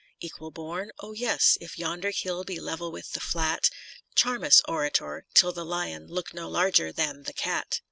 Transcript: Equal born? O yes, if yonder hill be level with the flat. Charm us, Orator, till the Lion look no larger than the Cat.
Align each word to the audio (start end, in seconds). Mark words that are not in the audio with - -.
Equal 0.19 0.49
born? 0.49 0.89
O 1.01 1.11
yes, 1.11 1.59
if 1.61 1.77
yonder 1.77 2.09
hill 2.09 2.43
be 2.43 2.59
level 2.59 2.91
with 2.91 3.11
the 3.13 3.19
flat. 3.19 3.69
Charm 4.15 4.43
us, 4.43 4.59
Orator, 4.67 5.27
till 5.35 5.51
the 5.51 5.63
Lion 5.63 6.07
look 6.07 6.33
no 6.33 6.49
larger 6.49 6.91
than 6.91 7.21
the 7.25 7.33
Cat. 7.33 7.77